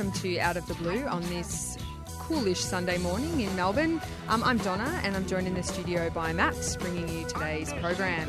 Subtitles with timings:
[0.00, 1.76] Welcome to Out of the Blue on this
[2.20, 4.00] coolish Sunday morning in Melbourne.
[4.28, 8.28] Um, I'm Donna and I'm joined in the studio by Matt, bringing you today's program.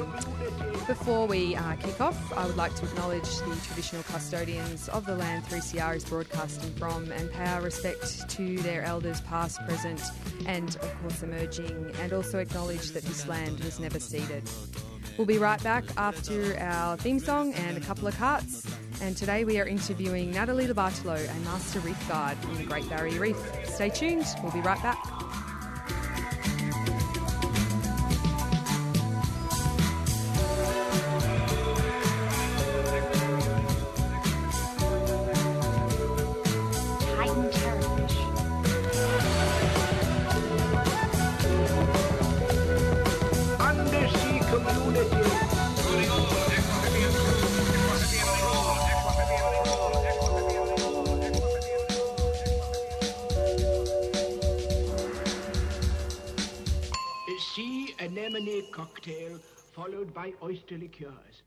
[0.85, 5.15] Before we uh, kick off, I would like to acknowledge the traditional custodians of the
[5.15, 10.01] land 3CR is broadcasting from and pay our respect to their elders past, present,
[10.47, 14.43] and of course emerging, and also acknowledge that this land was never ceded.
[15.17, 18.67] We'll be right back after our theme song and a couple of carts.
[19.01, 23.19] And today we are interviewing Natalie Labartolo, a master reef guide from the Great Barrier
[23.19, 23.37] Reef.
[23.65, 25.30] Stay tuned, we'll be right back.
[60.21, 61.41] By oyster liqueurs.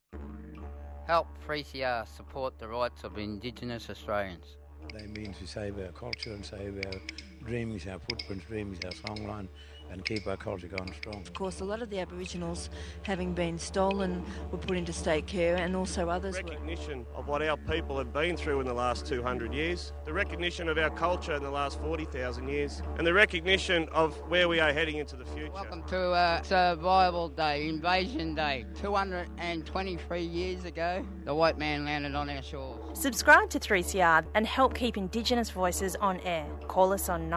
[1.06, 4.56] Help 3CR support the rights of Indigenous Australians.
[4.92, 7.00] They mean to save our culture and save our
[7.46, 9.46] dreams, our footprints, dreams, our songline,
[9.90, 11.22] and keep our culture going strong.
[11.22, 12.70] Of course, a lot of the Aboriginals,
[13.02, 16.50] having been stolen, were put into state care, and also others were.
[16.50, 20.68] recognition of what our people have been through in the last 200 years, the recognition
[20.68, 24.72] of our culture in the last 40,000 years, and the recognition of where we are
[24.72, 25.52] heading into the future.
[25.52, 28.66] Welcome to uh, Survival Day, Invasion Day.
[28.80, 32.98] 223 years ago, the white man landed on our shores.
[32.98, 36.46] Subscribe to 3CR and help keep Indigenous voices on air.
[36.68, 37.28] Call us on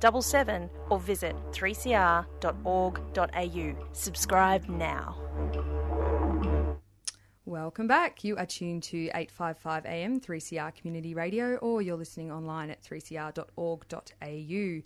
[0.00, 3.74] 94198377 or visit 3cr.org.au.
[3.92, 5.16] Subscribe now.
[7.44, 8.24] Welcome back.
[8.24, 14.82] You are tuned to 855 AM 3CR Community Radio, or you're listening online at 3cr.org.au.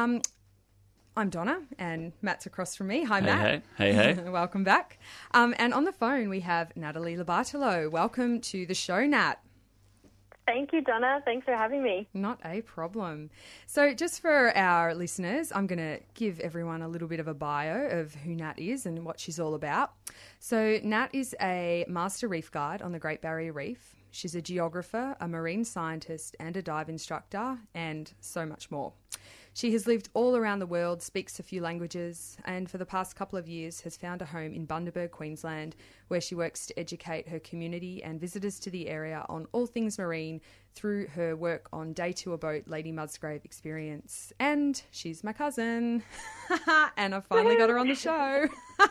[0.00, 0.22] Um,
[1.16, 3.04] I'm Donna, and Matt's across from me.
[3.04, 3.62] Hi, Matt.
[3.76, 4.22] Hey, hey, hey.
[4.30, 4.98] Welcome back.
[5.32, 7.90] Um, and on the phone, we have Natalie Labartolo.
[7.90, 9.34] Welcome to the show, Nat.
[10.50, 11.22] Thank you, Donna.
[11.24, 12.08] Thanks for having me.
[12.12, 13.30] Not a problem.
[13.68, 17.34] So, just for our listeners, I'm going to give everyone a little bit of a
[17.34, 19.92] bio of who Nat is and what she's all about.
[20.40, 23.94] So, Nat is a master reef guide on the Great Barrier Reef.
[24.10, 28.92] She's a geographer, a marine scientist, and a dive instructor, and so much more.
[29.60, 33.14] She has lived all around the world, speaks a few languages, and for the past
[33.14, 35.76] couple of years has found a home in Bundaberg, Queensland,
[36.08, 39.98] where she works to educate her community and visitors to the area on all things
[39.98, 40.40] marine
[40.74, 44.32] through her work on Day to a Boat Lady Musgrave experience.
[44.40, 46.04] And she's my cousin.
[46.96, 48.48] and I finally got her on the show.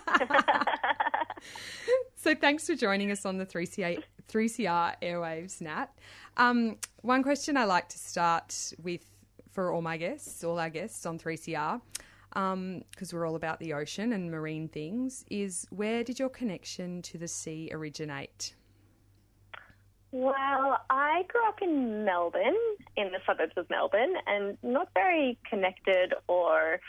[2.15, 5.87] so thanks for joining us on the 3CR, 3CR airwaves, Nat.
[6.37, 9.03] Um, one question I like to start with
[9.59, 11.81] for all my guests, all our guests on 3CR,
[12.29, 17.01] because um, we're all about the ocean and marine things, is where did your connection
[17.01, 18.55] to the sea originate?
[20.13, 22.55] Well, I grew up in Melbourne,
[22.95, 26.79] in the suburbs of Melbourne, and not very connected or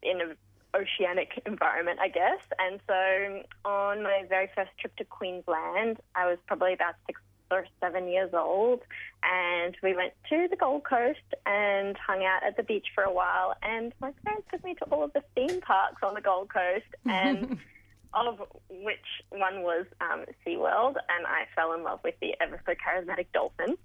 [0.00, 0.36] in an
[0.76, 2.38] oceanic environment, I guess.
[2.60, 7.20] And so on my very first trip to Queensland, I was probably about six
[7.50, 8.80] or seven years old,
[9.22, 13.12] and we went to the Gold Coast and hung out at the beach for a
[13.12, 13.54] while.
[13.62, 16.86] And my parents took me to all of the theme parks on the Gold Coast,
[17.06, 17.58] and
[18.12, 18.40] all of
[18.70, 23.26] which one was um, SeaWorld, and I fell in love with the ever so charismatic
[23.32, 23.76] dolphin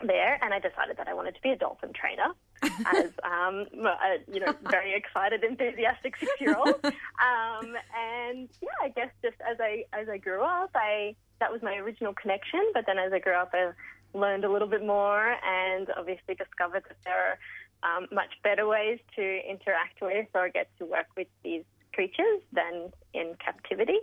[0.00, 2.32] there, and I decided that I wanted to be a dolphin trainer.
[2.86, 8.88] as um, a you know very excited, enthusiastic six year old, um, and yeah, I
[8.88, 12.60] guess just as I as I grew up, I that was my original connection.
[12.74, 13.72] But then as I grew up, I
[14.14, 17.38] learned a little bit more, and obviously discovered that there
[17.82, 22.40] are um, much better ways to interact with or get to work with these creatures
[22.52, 23.98] than in captivity.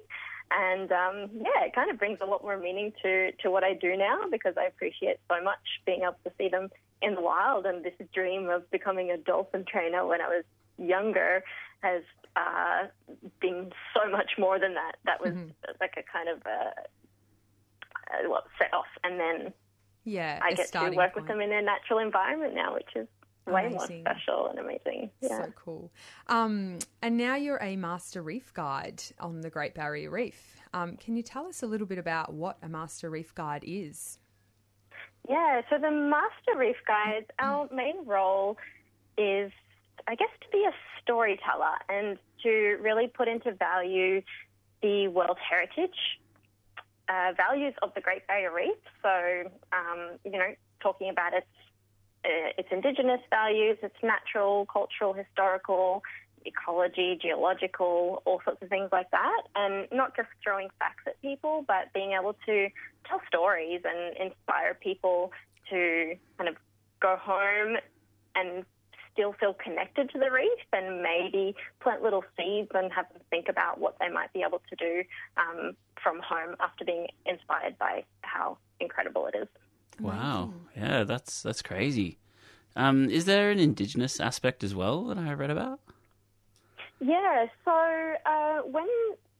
[0.51, 3.73] And um, yeah, it kind of brings a lot more meaning to, to what I
[3.73, 6.69] do now because I appreciate so much being able to see them
[7.01, 7.65] in the wild.
[7.65, 10.43] And this dream of becoming a dolphin trainer when I was
[10.77, 11.43] younger
[11.81, 12.03] has
[12.35, 12.87] uh,
[13.41, 14.97] been so much more than that.
[15.05, 15.71] That was Mm-hmm.
[15.81, 16.73] like a kind of a,
[18.11, 19.53] a well, set off, and then
[20.03, 23.07] Yeah, I get to work with them in their natural environment now, which is
[23.47, 25.09] way more special and amazing.
[25.21, 25.45] Yeah.
[25.45, 25.91] So cool.
[26.27, 30.57] Um, and now you're a master reef guide on the Great Barrier Reef.
[30.73, 34.19] Um, can you tell us a little bit about what a master reef guide is?
[35.27, 38.57] Yeah, so the Master Reef Guides, our main role
[39.17, 39.51] is,
[40.07, 44.21] I guess, to be a storyteller and to really put into value
[44.83, 46.19] the World Heritage
[47.09, 48.77] uh, values of the Great Barrier Reef.
[49.01, 51.47] So, um, you know, talking about its
[52.25, 56.01] uh, its indigenous values, its natural, cultural, historical,
[56.45, 61.63] ecology, geological, all sorts of things like that, and not just throwing facts at people,
[61.67, 62.67] but being able to
[63.07, 65.31] tell stories and inspire people
[65.69, 66.55] to kind of
[66.99, 67.77] go home
[68.35, 68.65] and
[69.15, 73.47] still feel connected to the reef and maybe plant little seeds and have them think
[73.49, 75.03] about what they might be able to do
[75.37, 75.73] um,
[76.03, 79.47] from home after being inspired by how incredible it is.
[79.99, 80.53] Wow.
[80.75, 82.19] Yeah, that's that's crazy.
[82.75, 85.79] Um, is there an indigenous aspect as well that I read about?
[86.99, 88.87] Yeah, so uh, when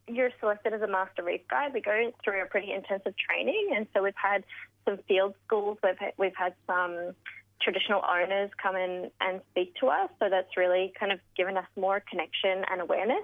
[0.08, 3.88] you're selected as a master reef guide, we go through a pretty intensive training, and
[3.94, 4.46] so we've had
[4.86, 7.14] some field schools, we've we've had some
[7.62, 11.66] traditional owners come in and speak to us, so that's really kind of given us
[11.76, 13.24] more connection and awareness.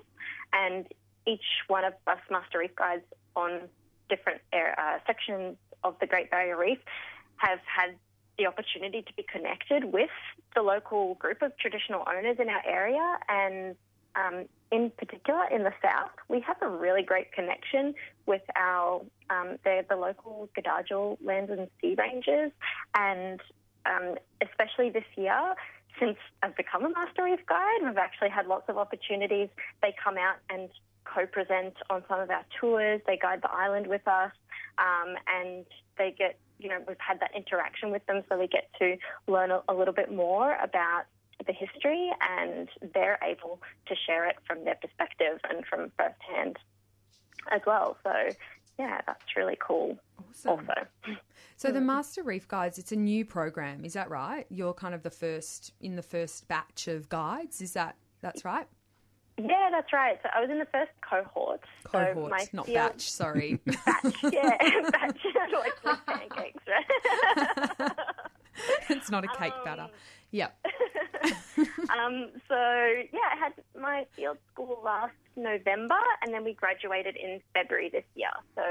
[0.53, 0.85] And
[1.27, 3.03] each one of us master reef guides
[3.35, 3.61] on
[4.09, 6.79] different uh, sections of the Great Barrier Reef
[7.37, 7.95] have had
[8.37, 10.09] the opportunity to be connected with
[10.55, 13.17] the local group of traditional owners in our area.
[13.29, 13.75] And
[14.15, 17.93] um, in particular in the south, we have a really great connection
[18.25, 22.51] with our um, the, the local Gidarjil lands and sea rangers,
[22.93, 23.39] and
[23.85, 25.55] um, especially this year,
[25.99, 29.49] since I've become a master reef guide, we've actually had lots of opportunities.
[29.81, 30.69] They come out and
[31.05, 33.01] co-present on some of our tours.
[33.05, 34.31] They guide the island with us,
[34.77, 35.65] um, and
[35.97, 38.97] they get you know we've had that interaction with them, so we get to
[39.27, 41.05] learn a, a little bit more about
[41.45, 46.57] the history and they're able to share it from their perspective and from firsthand
[47.51, 47.97] as well.
[48.03, 48.11] So,
[48.79, 49.97] yeah, that's really cool.
[50.29, 50.51] Awesome.
[50.51, 51.17] Also,
[51.57, 51.85] So the hmm.
[51.87, 54.45] Master Reef Guides, it's a new program, is that right?
[54.49, 58.67] You're kind of the first in the first batch of guides, is that that's right?
[59.37, 60.19] yeah, that's right.
[60.21, 61.61] So I was in the first cohort.
[61.83, 63.59] So Cohort, my not field- batch, sorry.
[63.65, 64.57] Batch, yeah,
[64.91, 65.19] batch,
[65.83, 67.91] like, pancakes, right?
[68.89, 69.83] it's not a cake batter.
[69.83, 69.89] Um,
[70.31, 70.57] yep.
[71.57, 72.55] um, so
[73.13, 78.05] yeah, I had my field school last November, and then we graduated in February this
[78.15, 78.31] year.
[78.55, 78.61] So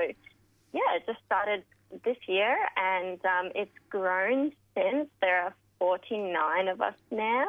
[0.73, 1.65] yeah, it just started
[2.05, 5.09] this year, and um, it's grown since.
[5.21, 7.47] There are 49 of us now.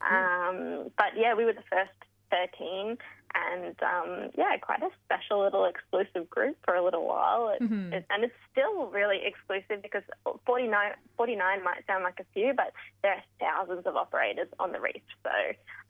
[0.00, 1.92] Um, but yeah, we were the first
[2.30, 2.96] 13,
[3.34, 7.50] and um, yeah, quite a special little exclusive group for a little while.
[7.50, 7.92] It, Mhm.
[7.92, 10.02] it, and it's still really exclusive because
[10.46, 12.72] 49, 49 might sound like a few, but
[13.02, 15.02] there are thousands of operators on the reef.
[15.22, 15.30] So,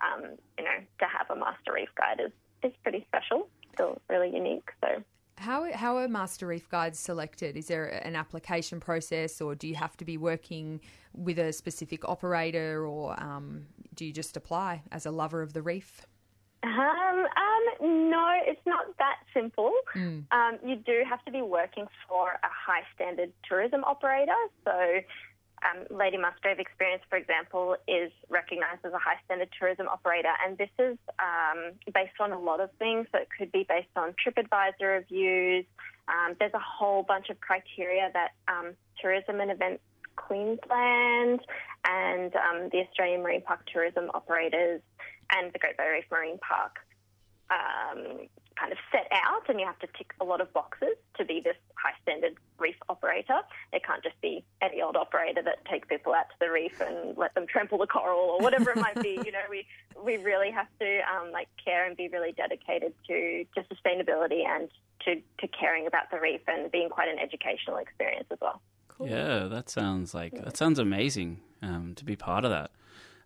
[0.05, 2.33] um, you know, to have a master reef guide is,
[2.63, 4.69] is pretty special, still really unique.
[4.83, 5.03] So,
[5.39, 7.57] How how are Master Reef Guides selected?
[7.57, 10.81] Is there an application process, or do you have to be working
[11.15, 15.63] with a specific operator, or um, do you just apply as a lover of the
[15.63, 16.07] reef?
[16.63, 19.73] Um, um, no, it's not that simple.
[19.95, 20.25] Mm.
[20.31, 24.37] Um, you do have to be working for a high standard tourism operator.
[24.65, 25.01] So,
[25.63, 30.57] um, Lady Musgrave Experience, for example, is recognised as a high standard tourism operator, and
[30.59, 33.07] this is um, based on a lot of things.
[33.13, 35.65] So, it could be based on TripAdvisor reviews.
[36.09, 39.83] Um, there's a whole bunch of criteria that um, Tourism and Events
[40.17, 41.41] Queensland
[41.85, 44.83] and um, the Australian Marine Park Tourism Operators
[45.37, 46.79] and the Great Barrier Reef Marine Park
[47.51, 51.25] um, kind of set out and you have to tick a lot of boxes to
[51.25, 53.41] be this high standard reef operator.
[53.73, 57.17] It can't just be any old operator that takes people out to the reef and
[57.17, 59.19] let them trample the coral or whatever it might be.
[59.25, 59.67] You know, we,
[60.03, 64.69] we really have to um, like care and be really dedicated to, to sustainability and
[65.07, 68.61] to, to caring about the reef and being quite an educational experience as well.
[69.03, 72.71] Yeah, that sounds like that sounds amazing um, to be part of that.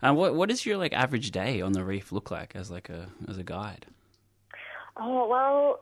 [0.05, 2.91] Um, what what does your like average day on the reef look like as like
[2.91, 3.87] a as a guide?
[4.99, 5.81] Oh, well,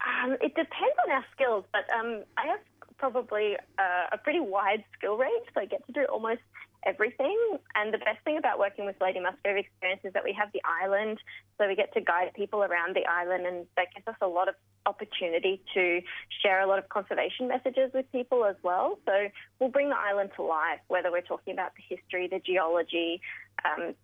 [0.00, 2.60] um, it depends on our skills, but um, I have
[2.96, 6.40] probably uh, a pretty wide skill range, so I get to do almost
[6.86, 7.38] everything.
[7.74, 10.62] And the best thing about working with Lady Musgrave Experience is that we have the
[10.64, 11.18] island,
[11.58, 14.48] so we get to guide people around the island, and that gives us a lot
[14.48, 14.54] of
[14.86, 16.00] opportunity to
[16.42, 18.98] share a lot of conservation messages with people as well.
[19.06, 19.28] So
[19.60, 23.20] we'll bring the island to life, whether we're talking about the history, the geology,
[23.64, 23.94] um,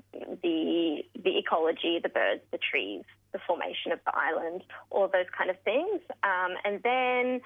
[0.43, 5.51] the the ecology, the birds, the trees, the formation of the island, all those kind
[5.51, 6.01] of things.
[6.23, 7.41] Um, and then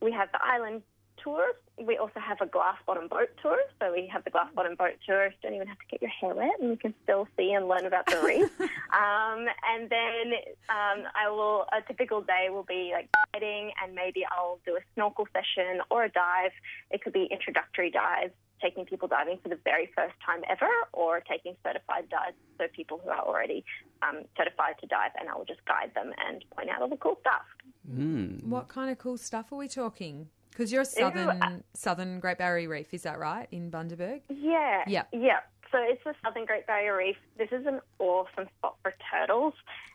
[0.00, 0.82] we have the island
[1.22, 1.52] tour.
[1.78, 3.58] We also have a glass bottom boat tour.
[3.80, 5.26] So we have the glass bottom boat tour.
[5.26, 7.68] You Don't even have to get your hair wet, and you can still see and
[7.68, 8.50] learn about the reef.
[8.60, 10.32] um, and then
[10.68, 14.80] um, I will a typical day will be like guiding, and maybe I'll do a
[14.94, 16.52] snorkel session or a dive.
[16.90, 21.20] It could be introductory dives taking people diving for the very first time ever or
[21.20, 23.64] taking certified dives, so people who are already
[24.02, 26.96] um, certified to dive, and I will just guide them and point out all the
[26.96, 27.42] cool stuff.
[27.90, 28.44] Mm.
[28.44, 30.28] What kind of cool stuff are we talking?
[30.50, 33.46] Because you're southern uh, southern Great Barrier Reef, is that right?
[33.50, 34.22] In Bundaberg?
[34.28, 34.84] Yeah.
[34.86, 35.04] Yeah.
[35.12, 35.40] Yeah.
[35.72, 37.16] So it's the Southern Great Barrier Reef.
[37.38, 39.54] This is an awesome spot for turtles.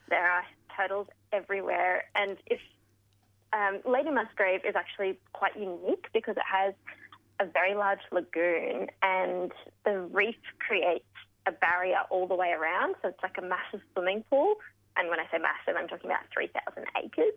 [0.09, 0.43] There are
[0.75, 2.05] turtles everywhere.
[2.15, 2.59] And if
[3.51, 6.73] um, Lady Musgrave is actually quite unique because it has
[7.39, 9.51] a very large lagoon and
[9.83, 11.05] the reef creates
[11.47, 12.95] a barrier all the way around.
[13.01, 14.55] So it's like a massive swimming pool.
[14.97, 17.33] And when I say massive, I'm talking about 3,000 acres.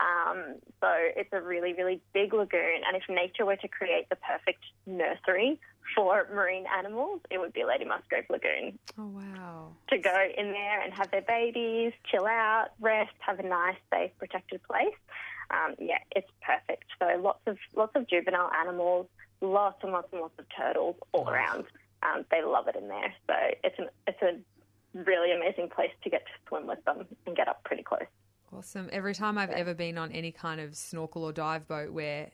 [0.00, 2.82] Um, so it's a really, really big lagoon.
[2.86, 5.60] And if nature were to create the perfect nursery
[5.94, 8.78] for marine animals, it would be Lady Musgrave Lagoon.
[8.98, 9.72] Oh, wow.
[9.90, 14.12] To go in there and have their babies, chill out, rest, have a nice, safe,
[14.18, 14.94] protected place.
[15.50, 16.84] Um, yeah, it's perfect.
[16.98, 19.06] So lots of lots of juvenile animals,
[19.42, 21.64] lots and lots and lots of turtles all around.
[22.02, 23.12] Um, they love it in there.
[23.26, 24.38] So it's an it's a
[24.98, 28.06] really amazing place to get to swim with them and get up pretty close.
[28.56, 28.88] Awesome.
[28.92, 32.30] Every time I've ever been on any kind of snorkel or dive boat where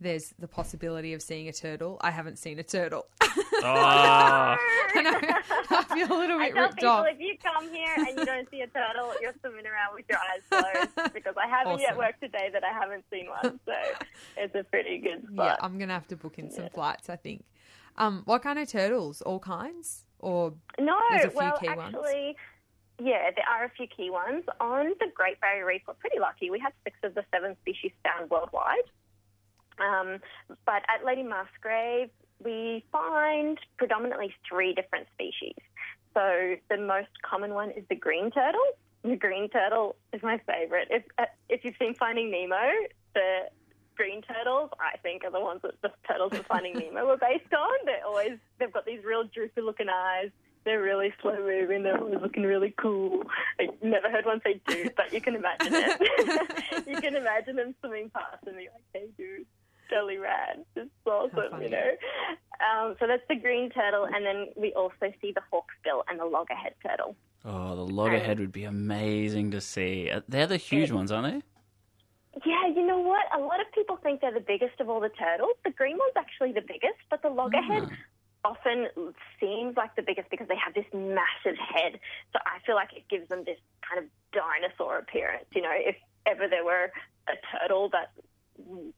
[0.00, 3.06] there's the possibility of seeing a turtle, I haven't seen a turtle.
[3.20, 3.26] Oh,
[3.64, 5.76] I know.
[5.76, 7.06] I feel a little I bit tell ripped people off.
[7.10, 10.18] if you come here and you don't see a turtle, you're swimming around with your
[10.18, 10.42] eyes
[10.94, 13.58] closed because I haven't yet worked today that I haven't seen one.
[13.66, 13.72] So
[14.36, 15.58] it's a pretty good spot.
[15.60, 15.66] Yeah.
[15.66, 17.44] I'm going to have to book in some flights, I think.
[17.96, 19.22] Um, what kind of turtles?
[19.22, 20.04] All kinds?
[20.20, 21.94] Or No, there's a few well, key ones?
[21.96, 22.36] actually,
[23.00, 24.44] yeah, there are a few key ones.
[24.60, 26.50] On the Great Barrier Reef, we're pretty lucky.
[26.50, 28.84] We have six of the seven species found worldwide.
[29.80, 30.18] Um,
[30.66, 32.10] but at Lady Musgrave,
[32.42, 35.56] we find predominantly three different species.
[36.14, 38.60] So the most common one is the green turtle.
[39.04, 40.88] The green turtle is my favourite.
[40.90, 42.70] If uh, if you've seen Finding Nemo,
[43.14, 43.48] the
[43.96, 47.52] green turtles, I think, are the ones that the turtles in Finding Nemo were based
[47.52, 47.78] on.
[47.84, 50.30] They're always they've got these real droopy looking eyes.
[50.64, 51.82] They're really slow moving.
[51.82, 53.22] They're always looking really cool.
[53.60, 56.86] I never heard one say dude, but you can imagine it.
[56.86, 59.46] you can imagine them swimming past and be like, "Hey, dude,
[59.90, 60.64] totally rad.
[60.76, 61.64] It's awesome," funny.
[61.66, 61.90] you know.
[62.60, 66.24] Um, so that's the green turtle, and then we also see the hawksbill and the
[66.24, 67.14] loggerhead turtle.
[67.44, 70.10] oh, the loggerhead would be amazing to see.
[70.10, 71.42] Uh, They're the huge ones, aren't they?
[72.44, 73.24] Yeah, you know what?
[73.36, 75.56] A lot of people think they're the biggest of all the turtles.
[75.64, 77.88] The green one's actually the biggest, but the loggerhead
[78.44, 78.86] often
[79.40, 81.98] seems like the biggest because they have this massive head.
[82.32, 85.46] So I feel like it gives them this kind of dinosaur appearance.
[85.54, 86.92] You know, if ever there were
[87.28, 88.10] a turtle that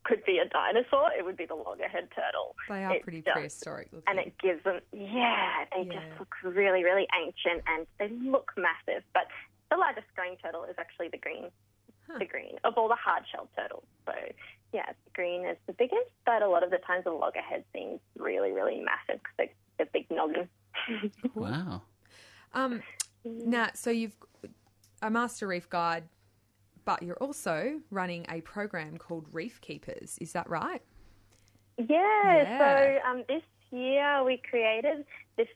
[0.05, 2.57] could be a dinosaur, it would be the loggerhead turtle.
[2.69, 3.35] They are It pretty does.
[3.35, 4.05] prehistoric looking.
[4.09, 5.93] And it gives them, yeah, they Yeah.
[6.09, 9.02] just look really, really ancient and they look massive.
[9.12, 9.26] But
[9.71, 11.50] the largest green turtle is actually the green,
[12.19, 13.85] the green of all the hard-shelled turtles.
[14.07, 14.14] So
[14.73, 18.00] yeah, the green is the biggest, but a lot of the times the loggerhead seems
[18.17, 19.49] really, really massive because they're,
[19.79, 20.49] they're big noggin.
[21.35, 21.83] Wow.
[22.55, 22.83] Um,
[23.25, 24.17] Nat, so you've
[25.02, 26.05] a master reef guide,
[26.90, 30.18] but you're also running a program called Reef Keepers.
[30.20, 30.82] Is that right?
[31.78, 32.59] Yeah, Yeah.
[32.59, 35.04] so um, this year we created
[35.37, 35.47] this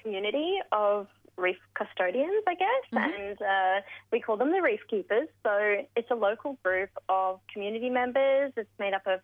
[0.00, 3.80] community of reef custodians, I guess, and uh,
[4.10, 5.28] we call them the Reef Keepers.
[5.44, 8.52] So it's a local group of community members.
[8.56, 9.20] It's made up of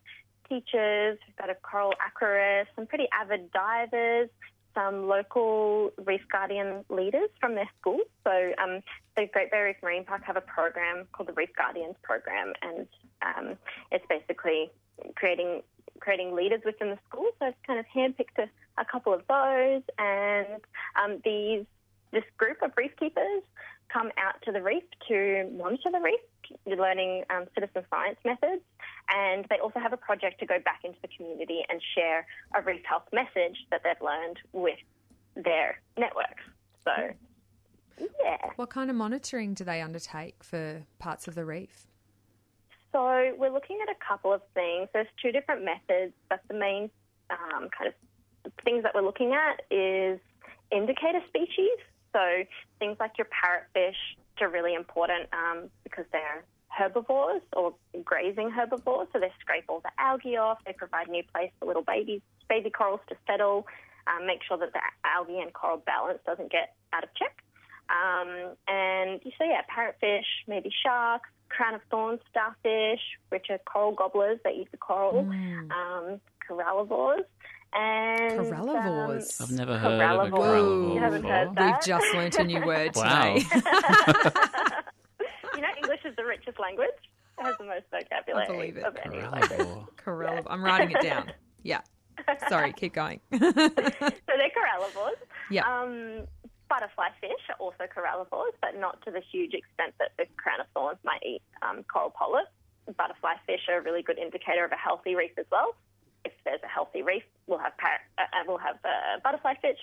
[0.51, 4.29] teachers, we've got a coral aquarist, some pretty avid divers,
[4.75, 8.07] some local reef guardian leaders from their schools.
[8.25, 8.81] So um,
[9.17, 12.87] the Great Barrier Reef Marine Park have a program called the Reef Guardians Program, and
[13.23, 13.59] um,
[13.91, 14.71] it's basically
[15.15, 15.63] creating
[16.01, 17.31] creating leaders within the school.
[17.39, 18.49] So I've kind of handpicked a,
[18.81, 20.61] a couple of those, and
[21.03, 21.65] um, these
[22.13, 23.43] this group of reef keepers
[23.95, 26.21] come out to the reef to monitor the reef,
[26.67, 28.63] learning um, citizen science methods,
[29.09, 32.63] and they also have a project to go back into the community and share a
[32.63, 34.79] reef health message that they've learned with
[35.37, 36.43] their networks.
[36.85, 36.93] So,
[38.23, 38.51] yeah.
[38.57, 41.87] What kind of monitoring do they undertake for parts of the reef?
[42.93, 44.89] So we're looking at a couple of things.
[44.93, 46.91] There's two different methods, but the main
[47.31, 50.21] um, kind of things that we're looking at is
[50.71, 51.79] indicator species.
[52.15, 52.45] So
[52.79, 53.99] things like your parrotfish
[54.41, 59.09] are really important um, because they're herbivores or grazing herbivores.
[59.13, 60.59] So they scrape all the algae off.
[60.65, 63.67] They provide a new place for little babies, baby corals to settle.
[64.07, 67.43] Um, make sure that the algae and coral balance doesn't get out of check.
[67.91, 73.93] Um, and you so yeah, parrotfish, maybe sharks, crown of thorns starfish, which are coral
[73.93, 74.39] gobblers.
[74.45, 75.25] They eat the coral.
[75.25, 75.71] Mm.
[75.71, 77.25] Um, corallivores.
[77.77, 79.41] And Corallivores.
[79.41, 80.39] um, I've never heard of a Corallivore.
[80.39, 81.37] corallivore You haven't before.
[81.37, 81.67] heard that?
[81.67, 83.35] We've just learnt a new word Wow.
[83.35, 83.47] today.
[85.57, 86.89] you know, English is the richest language.
[87.39, 88.85] It has the most vocabulary I believe it.
[88.85, 89.51] of any language.
[89.51, 89.87] Corallivore.
[89.97, 91.33] Coralliv- I'm writing it down.
[91.63, 91.81] Yeah.
[92.49, 93.21] Sorry, keep going.
[93.33, 95.19] So they're corallivores.
[95.51, 95.65] Yeah.
[95.67, 96.27] Um,
[96.69, 100.67] butterfly fish are also corallivores, but not to the huge extent that the crown of
[100.75, 102.51] thorns might eat um, coral polyps.
[102.97, 105.75] Butterfly fish are a really good indicator of a healthy reef as well.
[106.25, 109.81] If there's a healthy reef, we'll have par- uh, uh, we'll have uh, butterfly fish.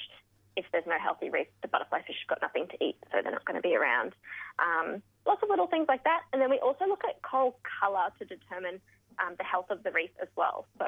[0.57, 3.31] If there's no healthy reef, the butterfly fish have got nothing to eat, so they're
[3.31, 4.11] not going to be around.
[4.59, 8.11] Um, lots of little things like that, and then we also look at coral colour
[8.19, 8.81] to determine
[9.19, 10.65] um, the health of the reef as well.
[10.77, 10.85] So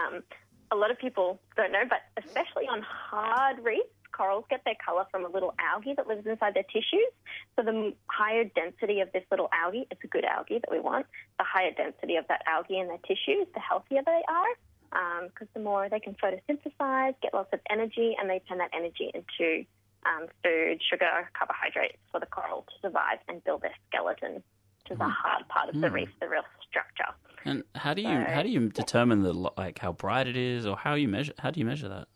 [0.00, 0.22] um,
[0.70, 5.04] a lot of people don't know, but especially on hard reefs, corals get their colour
[5.10, 7.10] from a little algae that lives inside their tissues.
[7.56, 11.06] So the higher density of this little algae, it's a good algae that we want,
[11.38, 14.52] the higher density of that algae in their tissues, the healthier they are,
[14.94, 18.70] um, because the more they can photosynthesize, get lots of energy, and they turn that
[18.74, 19.64] energy into
[20.06, 24.98] um, food, sugar, carbohydrates for the coral to survive and build their skeleton, which is
[24.98, 25.10] the hmm.
[25.10, 25.94] hard part of the hmm.
[25.94, 27.12] reef, the real structure.
[27.44, 30.66] And how do you So- how do you determine the like how bright it is,
[30.66, 32.08] or how you measure how do you measure that?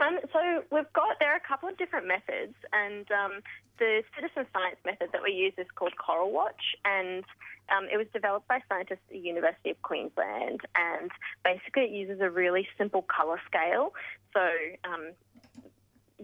[0.00, 3.40] Um, so we've got there are a couple of different methods, and um,
[3.78, 7.24] the citizen science method that we use is called Coral Watch, and
[7.68, 11.10] um, it was developed by scientists at the University of Queensland, and
[11.44, 13.92] basically it uses a really simple colour scale.
[14.32, 14.40] So
[14.84, 15.12] um,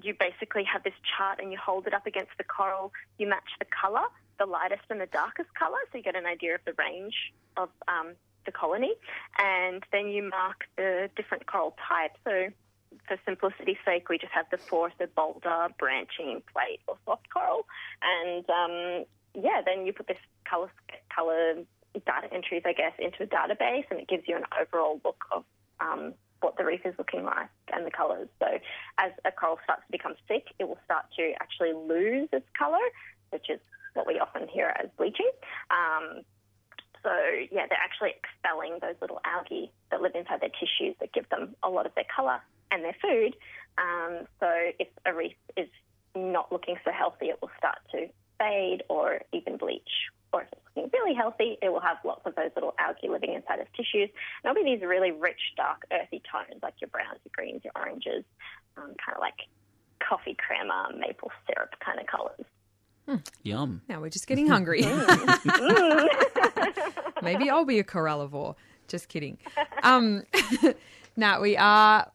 [0.02, 2.92] you basically have this chart and you hold it up against the coral.
[3.18, 4.06] You match the colour,
[4.38, 7.68] the lightest and the darkest colour, so you get an idea of the range of
[7.88, 8.14] um,
[8.46, 8.94] the colony,
[9.38, 12.18] and then you mark the different coral types.
[12.24, 12.48] So
[13.06, 17.66] for simplicity's sake, we just have the four, so boulder, branching, plate, or soft coral.
[18.02, 19.04] And um,
[19.35, 20.70] yeah, then you put this color
[21.14, 21.64] color
[22.04, 25.44] data entries, I guess, into a database, and it gives you an overall look of
[25.80, 28.28] um, what the reef is looking like and the colours.
[28.38, 28.46] So
[28.98, 32.85] as a coral starts to become sick, it will start to actually lose its colour,
[33.30, 33.61] which is
[33.94, 35.30] what we often hear as bleaching.
[35.70, 36.22] Um,
[37.02, 37.11] so
[37.50, 41.54] yeah, they're actually expelling those little algae that live inside their tissues that give them
[41.62, 43.37] a lot of their colour and their food.
[43.79, 44.48] Um, so
[44.79, 45.68] if a reef is
[46.14, 50.11] not looking so healthy, it will start to fade or even bleach.
[50.33, 53.35] Or if it's looking really healthy, it will have lots of those little algae living
[53.35, 54.11] inside its tissues.
[54.42, 57.72] And it'll be these really rich, dark, earthy tones like your browns, your greens, your
[57.76, 58.24] oranges,
[58.76, 59.35] um, kind of like
[60.07, 62.44] coffee crema, maple syrup kind of colours.
[63.42, 63.83] Yum.
[63.88, 64.83] Now we're just getting hungry.
[67.22, 68.57] Maybe I'll be a corallivore.
[68.88, 69.38] Just kidding.
[69.83, 70.24] Um,
[71.16, 72.11] now we are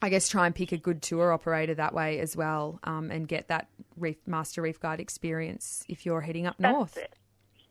[0.00, 3.26] I guess try and pick a good tour operator that way as well, um, and
[3.26, 6.96] get that reef, master reef guide experience if you're heading up That's north.
[6.96, 7.14] it.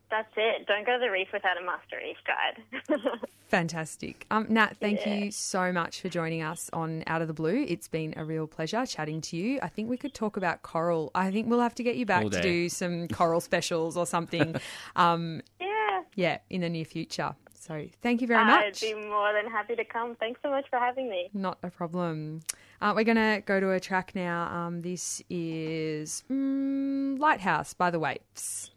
[0.09, 0.65] That's it.
[0.67, 3.19] Don't go to the reef without a master reef guide.
[3.49, 4.25] Fantastic.
[4.31, 5.15] Um, Nat, thank Yeah.
[5.15, 7.65] you so much for joining us on Out of the Blue.
[7.67, 9.59] It's been a real pleasure chatting to you.
[9.61, 11.11] I think we could talk about coral.
[11.15, 14.55] I think we'll have to get you back to do some coral specials or something.
[14.95, 16.01] Um, yeah.
[16.15, 17.35] yeah, in the near future.
[17.59, 18.83] So thank you very much.
[18.83, 20.15] I'd be more than happy to come.
[20.15, 21.29] Thanks so much for having me.
[21.33, 22.41] Not a problem.
[22.81, 24.47] Uh, we're going to go to a track now.
[24.47, 28.69] Um, this is mm, Lighthouse by the Waifs.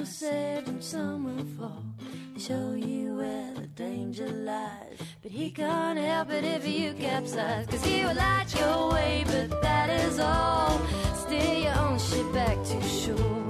[0.00, 1.84] Save and some will fall.
[2.38, 4.98] Show you where the danger lies.
[5.22, 7.66] But he can't help it if you capsize.
[7.66, 10.80] Cause he will light your way, but that is all.
[11.14, 13.42] Steer your own ship back to shore.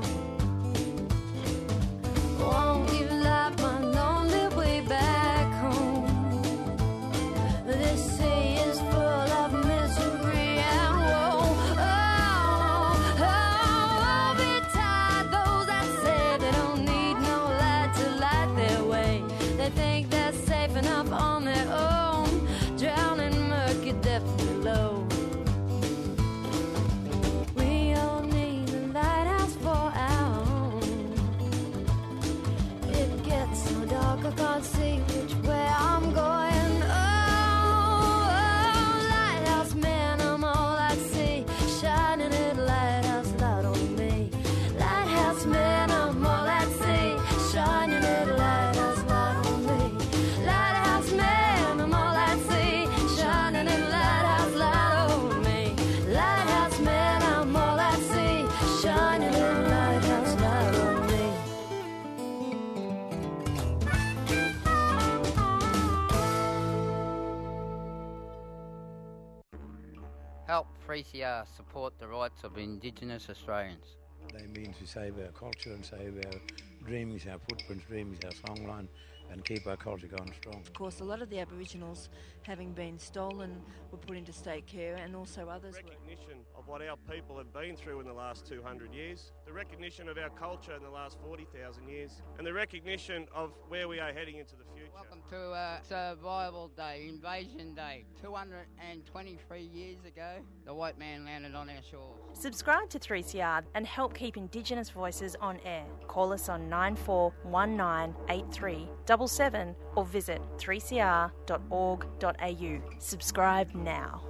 [71.03, 73.85] 3CR support the rights of Indigenous Australians.
[74.33, 76.41] They mean to save our culture and save our
[76.87, 78.87] dreams, our footprints, dreams, our songline,
[79.31, 80.61] and keep our culture going strong.
[80.61, 82.09] Of course, a lot of the Aboriginals,
[82.43, 85.91] having been stolen, were put into state care, and also others were.
[85.91, 90.09] recognition of what our people have been through in the last 200 years, the recognition
[90.09, 94.13] of our culture in the last 40,000 years, and the recognition of where we are
[94.13, 94.91] heading into the future.
[94.95, 98.05] Welcome to uh, Survival Day, Invasion Day.
[98.21, 102.21] 223 years ago, the white man landed on our shores.
[102.35, 105.85] Subscribe to 3CR and help keep Indigenous voices on air.
[106.09, 106.69] Call us on
[109.13, 112.81] 94198377 or visit 3cr.org.au.
[112.99, 114.23] Subscribe now.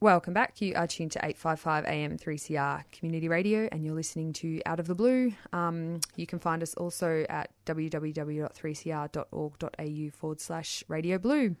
[0.00, 0.60] Welcome back.
[0.60, 4.86] You are tuned to 855 AM 3CR Community Radio and you're listening to Out of
[4.86, 5.32] the Blue.
[5.54, 11.56] Um, you can find us also at www.3cr.org.au forward slash Radio Blue.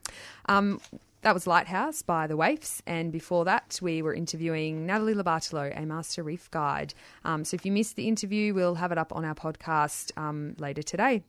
[0.46, 0.78] Um,
[1.24, 5.86] that was Lighthouse by the Waifs, and before that, we were interviewing Natalie Labartolo, a
[5.86, 6.92] master reef guide.
[7.24, 10.54] Um, so if you missed the interview, we'll have it up on our podcast um,
[10.58, 11.22] later today.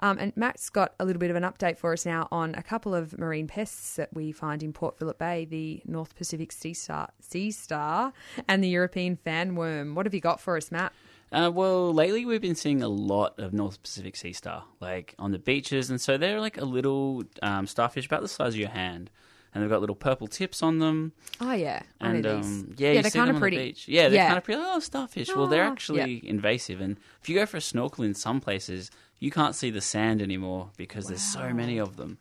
[0.00, 2.62] Um, and Matt's got a little bit of an update for us now on a
[2.62, 6.74] couple of marine pests that we find in Port Phillip Bay the North Pacific sea
[6.74, 8.12] star, sea star
[8.48, 9.94] and the European fan worm.
[9.94, 10.92] What have you got for us, Matt?
[11.30, 15.30] Uh, well, lately we've been seeing a lot of North Pacific sea star, like on
[15.30, 18.70] the beaches, and so they're like a little um, starfish about the size of your
[18.70, 19.10] hand,
[19.56, 21.12] and they've got little purple tips on them.
[21.40, 22.32] Oh yeah, I And these.
[22.46, 23.72] um, yeah, yeah, you they're kind of pretty.
[23.72, 23.92] the.
[23.92, 24.26] Yeah, they're Yeah.
[24.26, 24.60] kind of pretty.
[24.62, 25.28] Oh, starfish.
[25.34, 28.90] Well, they're Ah, actually invasive, and if you go for a snorkel in some places,
[29.18, 32.18] you can't see the sand anymore because there's so many of them,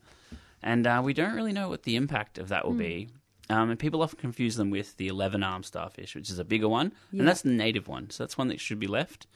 [0.63, 2.78] and uh, we don't really know what the impact of that will Hmm.
[2.80, 3.10] be.
[3.48, 6.67] Um, and people often confuse them with the 11 arm starfish, which is a bigger
[6.67, 7.19] one, Yeah.
[7.19, 8.10] and that's the native one.
[8.10, 9.28] So that's one that should be left.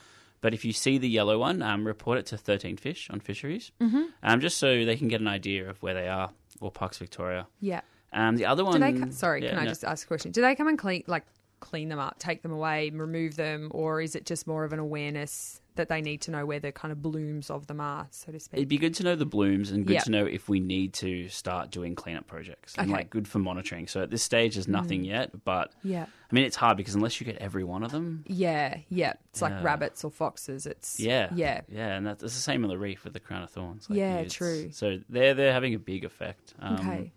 [0.42, 3.72] But if you see the yellow one, um, report it to 13 Fish on fisheries,
[3.82, 4.08] Mhm.
[4.24, 7.48] um, just so they can get an idea of where they are, or Parks Victoria.
[7.60, 7.82] Yeah.
[8.12, 8.82] Um, the other Do one.
[8.82, 9.12] they?
[9.12, 9.70] Sorry, yeah, can I no.
[9.70, 10.32] just ask a question?
[10.32, 11.26] Do they come and clean, like,
[11.60, 14.80] clean them up, take them away, remove them, or is it just more of an
[14.80, 18.32] awareness that they need to know where the kind of blooms of them are, so
[18.32, 18.58] to speak?
[18.60, 20.00] It'd be good to know the blooms and good Yeah.
[20.02, 22.98] to know if we need to start doing cleanup projects and Okay.
[23.00, 23.88] like good for monitoring.
[23.88, 25.08] So at this stage, there's nothing Mm.
[25.08, 26.06] yet, but Yeah.
[26.32, 29.14] I mean, it's hard because unless you get every one of them, Yeah, yeah.
[29.32, 29.64] It's like Yeah.
[29.64, 30.66] rabbits or foxes.
[30.66, 31.62] It's yeah, yeah.
[31.70, 33.88] yeah, and that's it's the same on the reef with the crown of thorns.
[33.90, 34.70] Yeah, it's- true.
[34.72, 36.54] So they're they're having a big effect.
[36.60, 37.12] Um, Okay.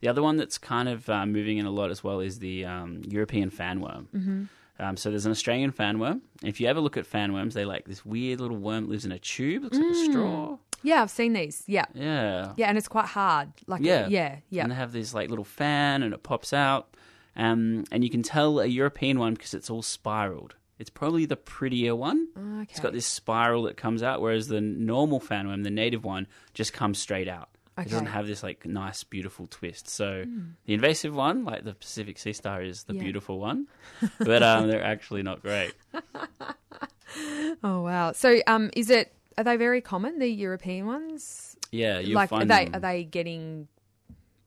[0.00, 2.66] The other one that's kind of uh, moving in a lot as well is the
[2.66, 4.06] um, European fanworm.
[4.14, 4.48] Mhm.
[4.78, 6.20] Um, so there's an Australian fanworm.
[6.42, 9.12] If you ever look at fanworms, they like this weird little worm that lives in
[9.12, 10.58] a tube, looks like a straw.
[10.82, 11.62] Yeah, I've seen these.
[11.66, 11.86] Yeah.
[11.94, 12.52] Yeah.
[12.56, 13.52] Yeah, and it's quite hard.
[13.66, 14.62] Like yeah, yeah, yeah.
[14.62, 16.96] And they have this like little fan, and it pops out,
[17.36, 20.56] um, and you can tell a European one because it's all spiraled.
[20.78, 22.28] It's probably the prettier one.
[22.68, 26.72] It's got this spiral that comes out, whereas the normal fanworm, the native one, just
[26.72, 27.48] comes straight out.
[27.76, 28.12] It doesn't Okay.
[28.12, 29.88] have this like nice, beautiful twist.
[29.88, 30.52] So Mm.
[30.64, 33.02] the invasive one, like the Pacific Sea Star, is the Yeah.
[33.02, 33.66] beautiful one,
[34.20, 35.74] but um, they're actually not great.
[37.62, 38.12] Oh wow.
[38.12, 41.56] So um is it are they very common, the European ones?
[41.70, 43.68] Yeah, you'll like find are they them- are they getting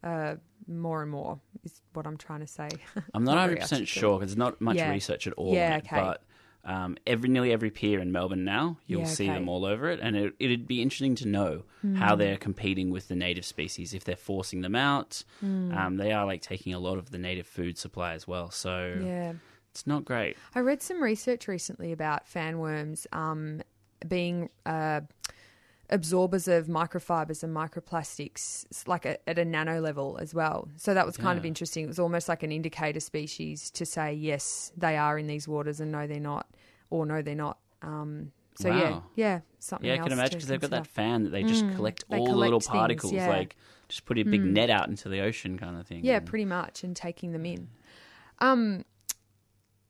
[0.03, 0.35] uh
[0.67, 2.67] more and more is what I'm trying to say.
[3.13, 4.91] I'm not 100 percent sure because there's not much Yeah.
[4.91, 5.53] research at all.
[5.53, 5.95] Yeah, okay.
[5.95, 6.23] But
[6.65, 9.99] um, every nearly every pier in Melbourne now, you'll Yeah, see them all over it,
[10.01, 11.63] and it, it'd be interesting to know
[11.95, 12.17] how Mm.
[12.19, 13.93] they're competing with the native species.
[13.93, 15.73] If they're forcing them out, Mm.
[15.75, 18.51] um, they are like taking a lot of the native food supply as well.
[18.51, 19.33] So Yeah.
[19.71, 20.35] it's not great.
[20.55, 23.61] I read some research recently about fanworms um,
[24.07, 25.01] being uh,
[25.89, 30.67] absorbers of microfibers and microplastics, like a, at a nano level as well.
[30.77, 31.85] So that was kind of interesting.
[31.85, 35.79] It was almost like an indicator species to say yes, they are in these waters,
[35.79, 36.47] and no, they're not,
[36.89, 37.57] or no, they're not.
[37.81, 39.03] Um, so yeah, Wow.
[39.15, 39.87] yeah, something.
[39.87, 42.25] Yeah, I can imagine because they've got that fan that they just Mm, collect all
[42.25, 43.29] the little things, particles, yeah.
[43.29, 43.55] like
[43.87, 44.51] just put a big Mm.
[44.53, 46.03] net out into the ocean kind of thing.
[46.03, 47.69] Yeah, And- pretty much, and taking them in.
[48.39, 48.83] Um,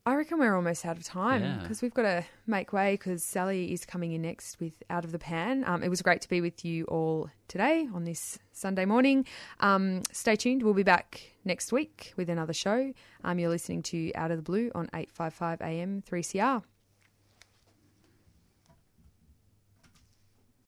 [0.08, 1.58] I reckon we're almost out of time Yeah.
[1.62, 5.12] because we've got to make way because Sally is coming in next with Out of
[5.12, 5.65] the Pan.
[5.67, 9.26] Um, it was great to be with you all today on this Sunday morning.
[9.60, 10.63] Um, stay tuned.
[10.63, 12.93] We'll be back next week with another show.
[13.26, 16.63] Um, you're listening to Out of the Blue on 855 AM 3CR.